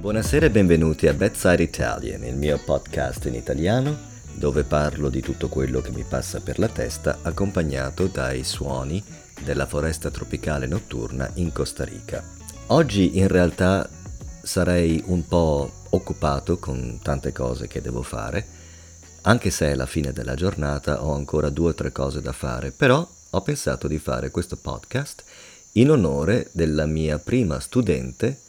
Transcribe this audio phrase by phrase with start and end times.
[0.00, 3.94] Buonasera e benvenuti a Bedside Italian, il mio podcast in italiano
[4.32, 9.04] dove parlo di tutto quello che mi passa per la testa accompagnato dai suoni
[9.44, 12.24] della foresta tropicale notturna in Costa Rica.
[12.68, 13.86] Oggi in realtà
[14.40, 18.46] sarei un po' occupato con tante cose che devo fare,
[19.24, 22.70] anche se è la fine della giornata ho ancora due o tre cose da fare,
[22.70, 25.24] però ho pensato di fare questo podcast
[25.72, 28.48] in onore della mia prima studente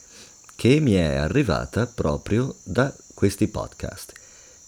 [0.61, 4.13] che mi è arrivata proprio da questi podcast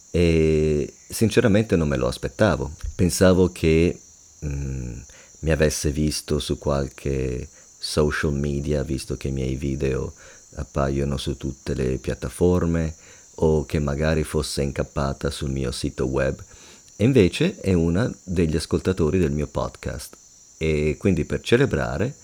[0.09, 2.71] e sinceramente non me lo aspettavo.
[2.95, 3.99] Pensavo che
[4.39, 4.99] mh, mm,
[5.41, 7.47] mi avesse visto su qualche
[7.77, 10.13] social media, visto che i miei video
[10.55, 12.95] appaiono su tutte le piattaforme
[13.35, 16.43] o che magari fosse incappata sul mio sito web.
[16.95, 20.17] E invece è una degli ascoltatori del mio podcast
[20.57, 22.15] e quindi per celebrare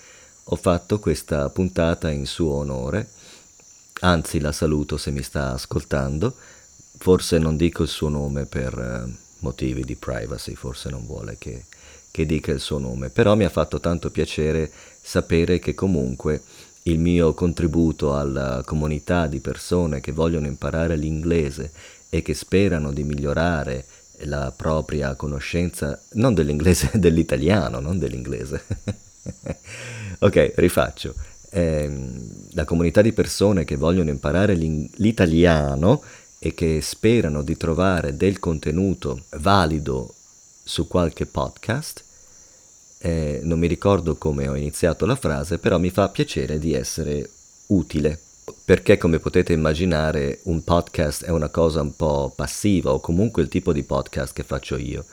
[0.45, 3.08] ho fatto questa puntata in suo onore,
[4.02, 6.36] anzi la saluto se mi sta ascoltando,
[6.97, 11.66] forse non dico il suo nome per uh, motivi di privacy, forse non vuole che,
[12.11, 16.44] che dica il suo nome, però mi ha fatto tanto piacere sapere che comunque
[16.83, 21.72] il mio contributo alla comunità di persone che vogliono imparare l'inglese
[22.09, 23.86] e che sperano di migliorare
[24.23, 28.64] la propria conoscenza, non dell'inglese, dell'italiano, non dell'inglese.
[30.20, 31.14] ok, rifaccio.
[31.52, 31.89] Eh,
[32.59, 36.02] la comunità di persone che vogliono imparare l'italiano
[36.39, 40.13] e che sperano di trovare del contenuto valido
[40.63, 42.03] su qualche podcast,
[42.99, 47.30] eh, non mi ricordo come ho iniziato la frase, però mi fa piacere di essere
[47.67, 48.19] utile
[48.65, 53.47] perché come potete immaginare un podcast è una cosa un po' passiva o comunque il
[53.47, 55.05] tipo di podcast che faccio io.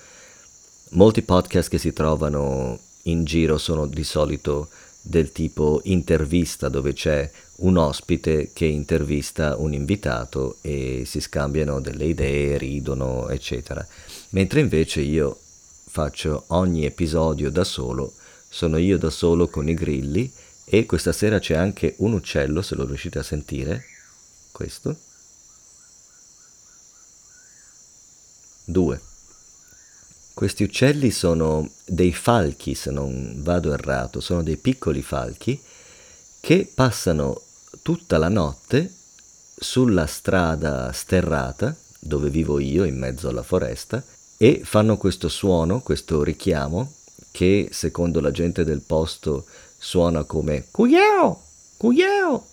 [0.90, 4.68] Molti podcast che si trovano in giro sono di solito
[5.06, 12.06] del tipo intervista dove c'è un ospite che intervista un invitato e si scambiano delle
[12.06, 13.86] idee, ridono, eccetera.
[14.30, 15.38] Mentre invece io
[15.86, 18.12] faccio ogni episodio da solo,
[18.48, 20.30] sono io da solo con i grilli
[20.64, 23.84] e questa sera c'è anche un uccello, se lo riuscite a sentire,
[24.50, 24.96] questo.
[28.64, 29.00] Due.
[30.36, 35.58] Questi uccelli sono dei falchi, se non vado errato, sono dei piccoli falchi
[36.40, 37.40] che passano
[37.80, 38.92] tutta la notte
[39.56, 44.04] sulla strada sterrata dove vivo io in mezzo alla foresta
[44.36, 46.92] e fanno questo suono, questo richiamo
[47.30, 49.46] che secondo la gente del posto
[49.78, 51.44] suona come Cuyeo,
[51.78, 52.46] Cuyeo.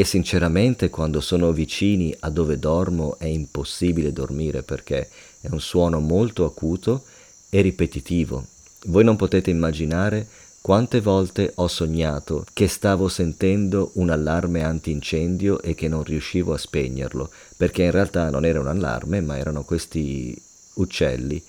[0.00, 5.10] E sinceramente quando sono vicini a dove dormo è impossibile dormire perché
[5.42, 7.04] è un suono molto acuto
[7.50, 8.46] e ripetitivo.
[8.86, 10.26] Voi non potete immaginare
[10.62, 16.58] quante volte ho sognato che stavo sentendo un allarme antincendio e che non riuscivo a
[16.58, 17.28] spegnerlo,
[17.58, 20.34] perché in realtà non era un allarme, ma erano questi
[20.76, 21.44] uccelli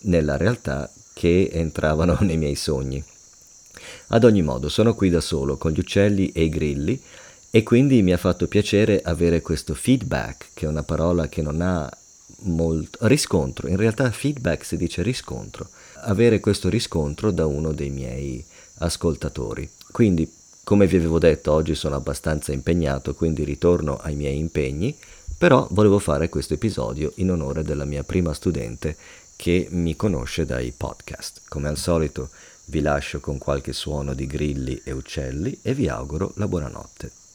[0.00, 3.02] nella realtà che entravano nei miei sogni.
[4.08, 7.02] Ad ogni modo, sono qui da solo con gli uccelli e i grilli
[7.50, 11.62] e quindi mi ha fatto piacere avere questo feedback, che è una parola che non
[11.62, 11.90] ha
[12.40, 15.68] molto riscontro, in realtà feedback si dice riscontro,
[16.02, 18.44] avere questo riscontro da uno dei miei
[18.78, 19.68] ascoltatori.
[19.90, 20.30] Quindi,
[20.62, 24.94] come vi avevo detto, oggi sono abbastanza impegnato, quindi ritorno ai miei impegni,
[25.38, 28.96] però volevo fare questo episodio in onore della mia prima studente
[29.36, 31.42] che mi conosce dai podcast.
[31.48, 32.28] Come al solito
[32.66, 37.27] vi lascio con qualche suono di grilli e uccelli e vi auguro la buonanotte.